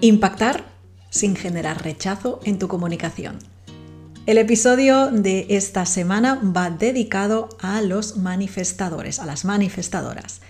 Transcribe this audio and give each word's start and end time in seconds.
Impactar 0.00 0.64
sin 1.10 1.34
generar 1.34 1.82
rechazo 1.82 2.40
en 2.44 2.58
tu 2.58 2.68
comunicación. 2.68 3.38
El 4.26 4.38
episodio 4.38 5.10
de 5.10 5.46
esta 5.48 5.86
semana 5.86 6.34
va 6.36 6.70
dedicado 6.70 7.48
a 7.60 7.80
los 7.80 8.16
manifestadores, 8.16 9.18
a 9.18 9.26
las 9.26 9.44
manifestadoras, 9.44 10.40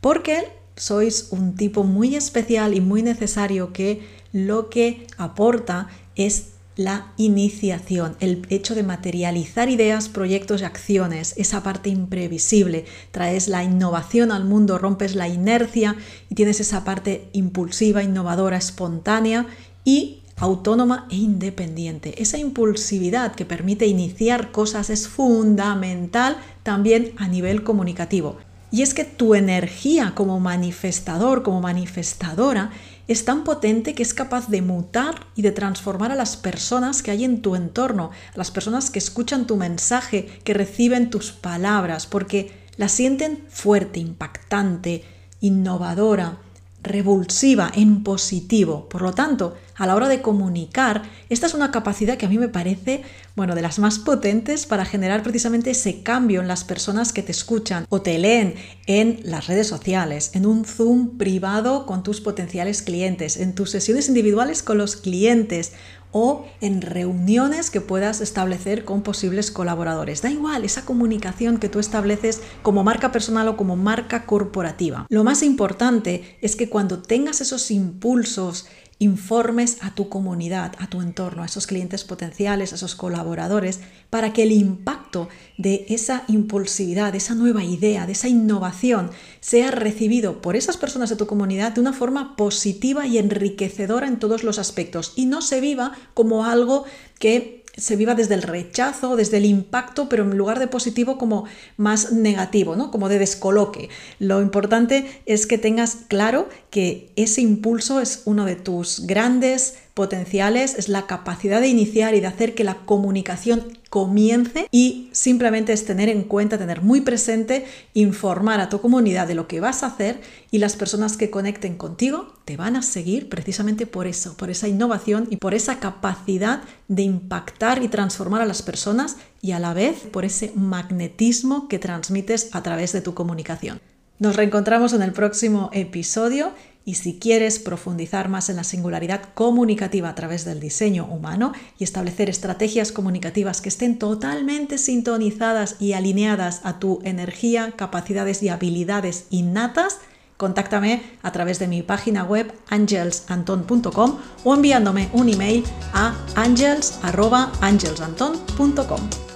porque 0.00 0.48
sois 0.76 1.28
un 1.30 1.54
tipo 1.54 1.84
muy 1.84 2.16
especial 2.16 2.74
y 2.74 2.80
muy 2.80 3.02
necesario 3.02 3.72
que 3.72 4.06
lo 4.32 4.70
que 4.70 5.06
aporta 5.16 5.88
es 6.16 6.53
la 6.76 7.12
iniciación, 7.16 8.16
el 8.20 8.46
hecho 8.50 8.74
de 8.74 8.82
materializar 8.82 9.68
ideas, 9.68 10.08
proyectos 10.08 10.60
y 10.60 10.64
acciones, 10.64 11.34
esa 11.36 11.62
parte 11.62 11.88
imprevisible. 11.88 12.84
Traes 13.12 13.48
la 13.48 13.62
innovación 13.62 14.32
al 14.32 14.44
mundo, 14.44 14.78
rompes 14.78 15.14
la 15.14 15.28
inercia 15.28 15.96
y 16.28 16.34
tienes 16.34 16.60
esa 16.60 16.84
parte 16.84 17.28
impulsiva, 17.32 18.02
innovadora, 18.02 18.56
espontánea 18.56 19.46
y 19.84 20.22
autónoma 20.36 21.06
e 21.10 21.16
independiente. 21.16 22.20
Esa 22.20 22.38
impulsividad 22.38 23.34
que 23.34 23.44
permite 23.44 23.86
iniciar 23.86 24.50
cosas 24.50 24.90
es 24.90 25.06
fundamental 25.06 26.38
también 26.64 27.12
a 27.18 27.28
nivel 27.28 27.62
comunicativo. 27.62 28.38
Y 28.74 28.82
es 28.82 28.92
que 28.92 29.04
tu 29.04 29.36
energía 29.36 30.14
como 30.16 30.40
manifestador, 30.40 31.44
como 31.44 31.60
manifestadora, 31.60 32.72
es 33.06 33.24
tan 33.24 33.44
potente 33.44 33.94
que 33.94 34.02
es 34.02 34.14
capaz 34.14 34.48
de 34.48 34.62
mutar 34.62 35.28
y 35.36 35.42
de 35.42 35.52
transformar 35.52 36.10
a 36.10 36.16
las 36.16 36.36
personas 36.36 37.00
que 37.00 37.12
hay 37.12 37.22
en 37.22 37.40
tu 37.40 37.54
entorno, 37.54 38.10
a 38.34 38.36
las 38.36 38.50
personas 38.50 38.90
que 38.90 38.98
escuchan 38.98 39.46
tu 39.46 39.54
mensaje, 39.54 40.26
que 40.42 40.54
reciben 40.54 41.08
tus 41.08 41.30
palabras, 41.30 42.08
porque 42.08 42.50
la 42.76 42.88
sienten 42.88 43.44
fuerte, 43.48 44.00
impactante, 44.00 45.04
innovadora, 45.38 46.38
revulsiva, 46.84 47.72
en 47.74 48.04
positivo. 48.04 48.88
Por 48.88 49.02
lo 49.02 49.12
tanto, 49.12 49.54
a 49.74 49.86
la 49.86 49.96
hora 49.96 50.08
de 50.08 50.22
comunicar, 50.22 51.02
esta 51.28 51.46
es 51.46 51.54
una 51.54 51.72
capacidad 51.72 52.16
que 52.16 52.26
a 52.26 52.28
mí 52.28 52.38
me 52.38 52.48
parece, 52.48 53.02
bueno, 53.34 53.54
de 53.56 53.62
las 53.62 53.80
más 53.80 53.98
potentes 53.98 54.66
para 54.66 54.84
generar 54.84 55.22
precisamente 55.22 55.70
ese 55.70 56.02
cambio 56.02 56.40
en 56.40 56.48
las 56.48 56.62
personas 56.62 57.12
que 57.12 57.22
te 57.22 57.32
escuchan 57.32 57.86
o 57.88 58.00
te 58.00 58.18
leen 58.18 58.54
en 58.86 59.20
las 59.24 59.48
redes 59.48 59.66
sociales, 59.66 60.30
en 60.34 60.46
un 60.46 60.64
Zoom 60.64 61.18
privado 61.18 61.86
con 61.86 62.02
tus 62.04 62.20
potenciales 62.20 62.82
clientes, 62.82 63.36
en 63.36 63.54
tus 63.54 63.70
sesiones 63.70 64.08
individuales 64.08 64.62
con 64.62 64.78
los 64.78 64.96
clientes 64.96 65.72
o 66.16 66.46
en 66.60 66.80
reuniones 66.80 67.70
que 67.70 67.80
puedas 67.80 68.20
establecer 68.20 68.84
con 68.84 69.02
posibles 69.02 69.50
colaboradores. 69.50 70.22
Da 70.22 70.30
igual 70.30 70.64
esa 70.64 70.84
comunicación 70.84 71.58
que 71.58 71.68
tú 71.68 71.80
estableces 71.80 72.40
como 72.62 72.84
marca 72.84 73.10
personal 73.10 73.48
o 73.48 73.56
como 73.56 73.74
marca 73.74 74.24
corporativa. 74.24 75.06
Lo 75.10 75.24
más 75.24 75.42
importante 75.42 76.38
es 76.40 76.54
que 76.54 76.70
cuando 76.70 77.02
tengas 77.02 77.40
esos 77.40 77.72
impulsos, 77.72 78.66
informes 78.98 79.78
a 79.82 79.94
tu 79.94 80.08
comunidad, 80.08 80.72
a 80.78 80.88
tu 80.88 81.02
entorno, 81.02 81.42
a 81.42 81.46
esos 81.46 81.66
clientes 81.66 82.04
potenciales, 82.04 82.72
a 82.72 82.76
esos 82.76 82.94
colaboradores, 82.94 83.80
para 84.10 84.32
que 84.32 84.44
el 84.44 84.52
impacto 84.52 85.28
de 85.58 85.86
esa 85.88 86.24
impulsividad, 86.28 87.12
de 87.12 87.18
esa 87.18 87.34
nueva 87.34 87.64
idea, 87.64 88.06
de 88.06 88.12
esa 88.12 88.28
innovación, 88.28 89.10
sea 89.40 89.70
recibido 89.70 90.40
por 90.40 90.56
esas 90.56 90.76
personas 90.76 91.10
de 91.10 91.16
tu 91.16 91.26
comunidad 91.26 91.72
de 91.72 91.80
una 91.80 91.92
forma 91.92 92.36
positiva 92.36 93.06
y 93.06 93.18
enriquecedora 93.18 94.06
en 94.06 94.18
todos 94.18 94.44
los 94.44 94.58
aspectos. 94.58 95.12
Y 95.16 95.26
no 95.26 95.42
se 95.42 95.60
viva 95.60 95.92
como 96.14 96.44
algo 96.44 96.84
que 97.18 97.63
se 97.76 97.96
viva 97.96 98.14
desde 98.14 98.34
el 98.34 98.42
rechazo, 98.42 99.16
desde 99.16 99.38
el 99.38 99.44
impacto, 99.44 100.08
pero 100.08 100.24
en 100.24 100.36
lugar 100.36 100.58
de 100.58 100.66
positivo 100.66 101.18
como 101.18 101.44
más 101.76 102.12
negativo, 102.12 102.76
¿no? 102.76 102.90
Como 102.90 103.08
de 103.08 103.18
descoloque. 103.18 103.88
Lo 104.18 104.40
importante 104.42 105.22
es 105.26 105.46
que 105.46 105.58
tengas 105.58 105.96
claro 106.08 106.48
que 106.70 107.12
ese 107.16 107.40
impulso 107.40 108.00
es 108.00 108.22
uno 108.24 108.44
de 108.44 108.56
tus 108.56 109.06
grandes 109.06 109.78
potenciales, 109.94 110.74
es 110.74 110.88
la 110.88 111.06
capacidad 111.06 111.60
de 111.60 111.68
iniciar 111.68 112.14
y 112.14 112.20
de 112.20 112.26
hacer 112.26 112.54
que 112.54 112.64
la 112.64 112.78
comunicación 112.84 113.78
comience 113.90 114.66
y 114.72 115.08
simplemente 115.12 115.72
es 115.72 115.86
tener 115.86 116.08
en 116.08 116.24
cuenta, 116.24 116.58
tener 116.58 116.82
muy 116.82 117.00
presente, 117.00 117.64
informar 117.94 118.58
a 118.60 118.68
tu 118.68 118.80
comunidad 118.80 119.28
de 119.28 119.36
lo 119.36 119.46
que 119.46 119.60
vas 119.60 119.84
a 119.84 119.86
hacer 119.86 120.20
y 120.50 120.58
las 120.58 120.74
personas 120.74 121.16
que 121.16 121.30
conecten 121.30 121.76
contigo 121.76 122.34
te 122.44 122.56
van 122.56 122.74
a 122.74 122.82
seguir 122.82 123.28
precisamente 123.28 123.86
por 123.86 124.08
eso, 124.08 124.36
por 124.36 124.50
esa 124.50 124.66
innovación 124.66 125.28
y 125.30 125.36
por 125.36 125.54
esa 125.54 125.78
capacidad 125.78 126.62
de 126.88 127.02
impactar 127.02 127.84
y 127.84 127.88
transformar 127.88 128.42
a 128.42 128.46
las 128.46 128.62
personas 128.62 129.16
y 129.40 129.52
a 129.52 129.60
la 129.60 129.74
vez 129.74 130.00
por 130.10 130.24
ese 130.24 130.50
magnetismo 130.56 131.68
que 131.68 131.78
transmites 131.78 132.48
a 132.50 132.64
través 132.64 132.92
de 132.92 133.00
tu 133.00 133.14
comunicación. 133.14 133.80
Nos 134.18 134.36
reencontramos 134.36 134.92
en 134.92 135.02
el 135.02 135.12
próximo 135.12 135.70
episodio 135.72 136.52
y 136.84 136.94
si 136.94 137.18
quieres 137.18 137.58
profundizar 137.58 138.28
más 138.28 138.48
en 138.50 138.56
la 138.56 138.64
singularidad 138.64 139.22
comunicativa 139.34 140.08
a 140.08 140.14
través 140.14 140.44
del 140.44 140.60
diseño 140.60 141.06
humano 141.06 141.52
y 141.78 141.84
establecer 141.84 142.28
estrategias 142.28 142.92
comunicativas 142.92 143.60
que 143.60 143.70
estén 143.70 143.98
totalmente 143.98 144.78
sintonizadas 144.78 145.76
y 145.80 145.94
alineadas 145.94 146.60
a 146.64 146.78
tu 146.78 147.00
energía, 147.04 147.72
capacidades 147.76 148.42
y 148.42 148.48
habilidades 148.48 149.26
innatas, 149.30 149.98
contáctame 150.36 151.02
a 151.22 151.30
través 151.32 151.58
de 151.58 151.68
mi 151.68 151.82
página 151.82 152.24
web 152.24 152.52
angelsanton.com 152.68 154.18
o 154.44 154.54
enviándome 154.54 155.08
un 155.12 155.30
email 155.30 155.64
a 155.92 156.14
angels.angelsanton.com. 156.34 159.33